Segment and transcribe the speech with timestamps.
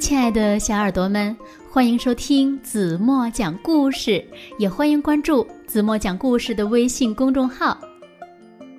[0.00, 1.36] 亲爱的小耳朵们，
[1.70, 4.24] 欢迎收听子墨讲故事，
[4.58, 7.76] 也欢迎关注子墨讲故事的微信公众号。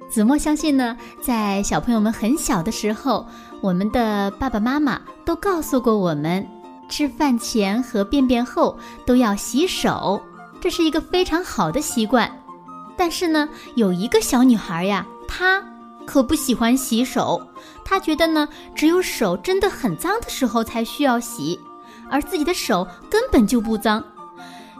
[0.09, 3.23] 子墨相信呢，在小朋友们很小的时候，
[3.61, 6.45] 我们的爸爸妈妈都告诉过我们，
[6.89, 8.75] 吃饭前和便便后
[9.05, 10.19] 都要洗手，
[10.59, 12.29] 这是一个非常好的习惯。
[12.97, 15.63] 但是呢，有一个小女孩呀，她。
[16.03, 17.39] 可不喜欢洗手，
[17.83, 21.59] 他觉得呢，只有手真的很脏的时候才需要洗，
[22.09, 24.03] 而自己的手根本就不脏。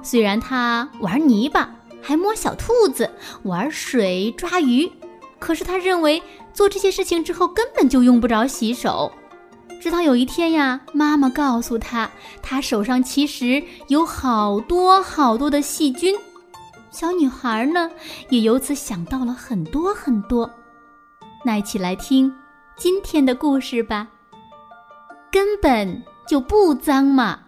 [0.01, 1.69] 虽然他玩泥巴，
[2.01, 3.09] 还摸小兔子，
[3.43, 4.91] 玩水抓鱼，
[5.39, 6.21] 可是他认为
[6.53, 9.11] 做这些事情之后根本就用不着洗手。
[9.79, 12.09] 直到有一天呀，妈妈告诉他，
[12.41, 16.15] 他手上其实有好多好多的细菌。
[16.91, 17.89] 小女孩呢，
[18.29, 20.49] 也由此想到了很多很多。
[21.43, 22.31] 那一起来听
[22.83, 24.07] 今天的故事吧。
[25.31, 27.39] 根本就不脏嘛。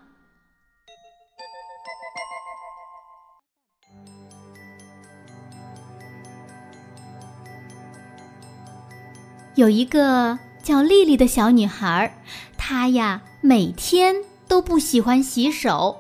[9.55, 12.15] 有一个叫丽丽的小女孩，
[12.55, 14.15] 她呀每天
[14.47, 15.99] 都不喜欢洗手。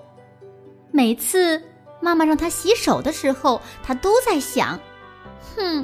[0.91, 1.59] 每次
[1.99, 4.79] 妈妈让她洗手的时候，她都在想：
[5.55, 5.81] 哼，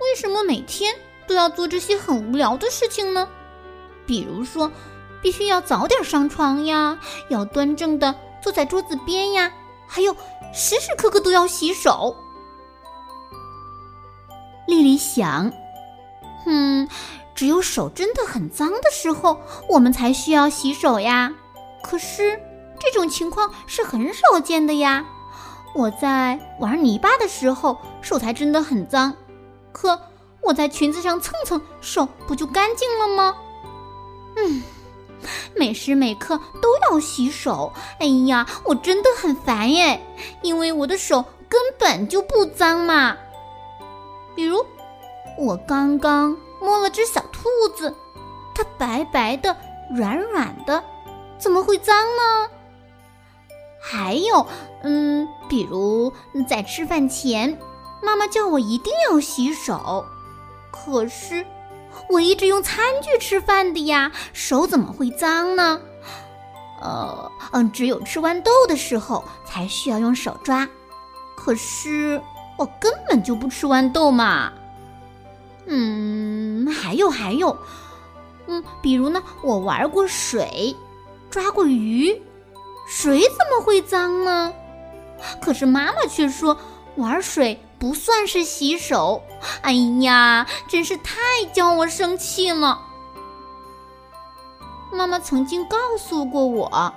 [0.00, 0.94] 为什么每天？
[1.28, 3.28] 都要做这些很无聊的事情呢，
[4.06, 4.72] 比如说，
[5.22, 6.98] 必须要早点上床呀，
[7.28, 9.52] 要端正的坐在桌子边呀，
[9.86, 10.16] 还有
[10.54, 12.16] 时时刻刻都要洗手。
[14.66, 15.52] 丽丽想，
[16.46, 16.88] 嗯，
[17.34, 21.32] 只有手真的很脏的时候，我们才需要洗手呀。
[21.82, 22.40] 可是
[22.80, 25.04] 这种情况是很少见的呀。
[25.74, 29.14] 我在玩泥巴的时候，手才真的很脏，
[29.72, 30.00] 可。
[30.42, 33.36] 我在裙子上蹭蹭手，不就干净了吗？
[34.36, 34.62] 嗯，
[35.54, 37.72] 每时每刻都要洗手。
[37.98, 40.00] 哎呀，我真的很烦耶，
[40.42, 43.16] 因为我的手根本就不脏嘛。
[44.34, 44.64] 比如，
[45.36, 47.94] 我刚刚摸了只小兔子，
[48.54, 49.54] 它白白的、
[49.90, 50.82] 软软的，
[51.38, 52.48] 怎么会脏呢？
[53.80, 54.46] 还有，
[54.82, 56.12] 嗯，比如
[56.48, 57.58] 在吃饭前，
[58.02, 60.04] 妈妈叫我一定要洗手。
[60.70, 61.44] 可是，
[62.08, 65.80] 我一直用餐具吃饭的呀，手怎么会脏呢？
[66.80, 70.68] 呃，嗯，只有吃豌豆的时候才需要用手抓。
[71.36, 72.20] 可是
[72.56, 74.52] 我根本就不吃豌豆嘛。
[75.66, 77.56] 嗯，还有还有，
[78.46, 80.76] 嗯，比如呢，我玩过水，
[81.30, 82.22] 抓过鱼，
[82.86, 84.52] 水怎么会脏呢？
[85.40, 86.56] 可是妈妈却说
[86.96, 87.58] 玩水。
[87.78, 89.22] 不算是洗手，
[89.62, 89.72] 哎
[90.02, 91.14] 呀，真是太
[91.52, 92.82] 叫我生气了。
[94.92, 96.92] 妈妈曾经告诉过我，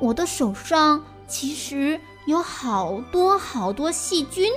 [0.00, 4.52] 我的手上其实有好多好多细菌。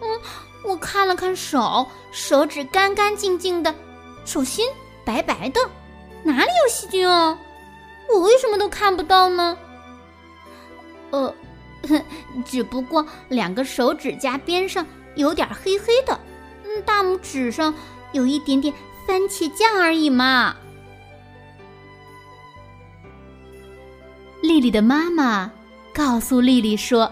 [0.00, 0.20] 嗯，
[0.64, 3.74] 我看了看手，手指干干净净的，
[4.24, 4.68] 手心
[5.04, 5.60] 白白的，
[6.22, 7.38] 哪里有细菌啊？
[8.12, 9.56] 我为什么都看不到呢？
[11.10, 11.34] 呃。
[12.44, 16.18] 只不过两个手指甲边上有点黑黑的，
[16.64, 17.72] 嗯，大拇指上
[18.12, 18.72] 有一点点
[19.06, 20.56] 番茄酱而已嘛。
[24.42, 25.50] 丽丽的妈妈
[25.92, 27.10] 告诉丽丽说：“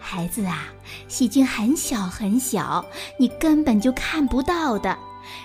[0.00, 0.68] 孩子啊，
[1.08, 2.84] 细菌很小很小，
[3.18, 4.96] 你根本就看不到的。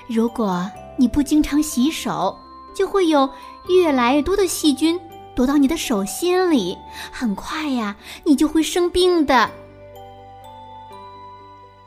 [0.07, 2.37] 如果你不经常洗手，
[2.73, 3.29] 就会有
[3.67, 4.99] 越来越多的细菌。”
[5.37, 6.75] 躲到你的手心里，
[7.11, 9.47] 很快呀，你就会生病的。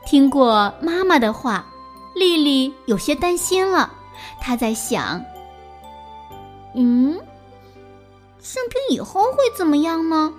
[0.05, 1.65] 听过妈妈的话，
[2.15, 3.91] 丽丽有些担心了。
[4.39, 5.21] 她在想：
[6.75, 7.19] 嗯，
[8.39, 10.33] 生病以后会怎么样呢？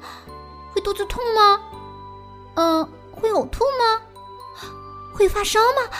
[0.72, 1.60] 会肚子痛吗？
[2.54, 4.00] 嗯，会呕吐吗？
[5.14, 5.98] 会发烧吗？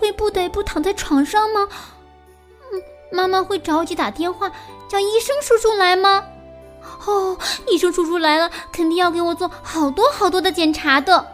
[0.00, 1.68] 会不得不躺在床上吗？
[2.72, 4.50] 嗯，妈妈会着急打电话。
[4.92, 6.22] 叫医生叔叔来吗？
[7.06, 11.26] 哦，医生叔叔来了，肯定要给我做好多好多的检查的。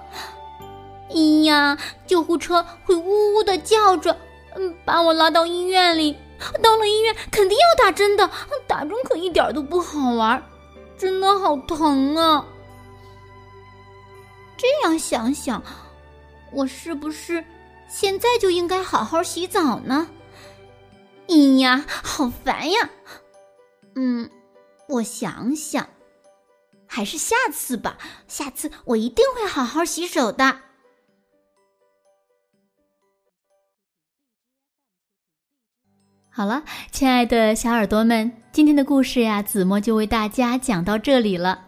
[1.10, 1.76] 哎呀，
[2.06, 4.16] 救护车会呜呜的叫着，
[4.54, 6.16] 嗯，把我拉到医院里。
[6.62, 8.30] 到了医院，肯定要打针的，
[8.68, 10.40] 打针可一点都不好玩，
[10.96, 12.46] 真的好疼啊！
[14.56, 15.60] 这样想想，
[16.52, 17.44] 我是不是
[17.88, 20.06] 现在就应该好好洗澡呢？
[21.28, 22.88] 哎呀，好烦呀！
[24.00, 24.30] 嗯，
[24.88, 25.88] 我想想，
[26.86, 27.98] 还是下次吧。
[28.28, 30.60] 下次我一定会好好洗手的。
[36.30, 36.62] 好了，
[36.92, 41.66] 亲爱的小耳朵们，今天的故事呀，子墨就为大家讲到这里了。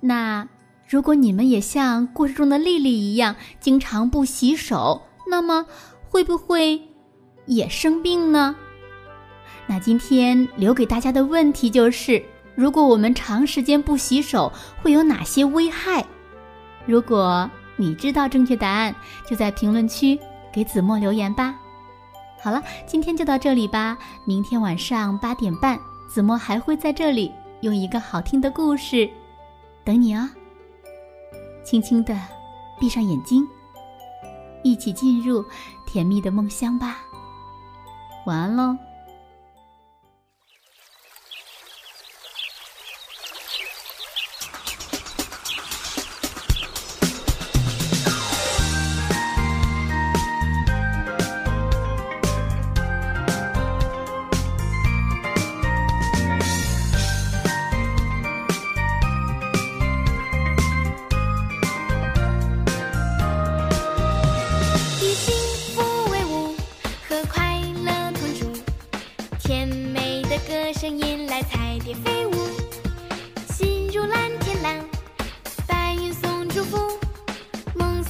[0.00, 0.46] 那
[0.86, 5.64] 如果你们也像故事中的丽丽一样，经常不洗手，那么
[6.10, 6.82] 会不会
[7.46, 8.54] 也生病呢？
[9.70, 12.20] 那今天留给大家的问题就是：
[12.56, 14.52] 如果我们长时间不洗手，
[14.82, 16.04] 会有哪些危害？
[16.86, 18.92] 如果你知道正确答案，
[19.28, 20.18] 就在评论区
[20.52, 21.54] 给子墨留言吧。
[22.42, 23.96] 好了，今天就到这里吧。
[24.24, 25.78] 明天晚上八点半，
[26.08, 29.08] 子墨还会在这里用一个好听的故事
[29.84, 30.28] 等你哦。
[31.62, 32.18] 轻轻的
[32.80, 33.46] 闭上眼睛，
[34.64, 35.44] 一起进入
[35.86, 36.98] 甜蜜的梦乡吧。
[38.26, 38.76] 晚安喽。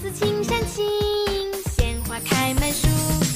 [0.01, 0.83] 似青山青，
[1.77, 3.30] 鲜花开满树。